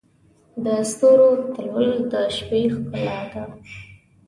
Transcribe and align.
د 0.63 0.65
ستورو 0.91 1.29
تلؤل 1.53 1.91
د 2.11 2.13
شپې 2.35 2.61
ښکلا 2.73 3.17
ده. 3.33 3.43